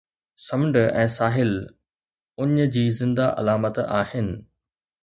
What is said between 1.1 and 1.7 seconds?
ساحل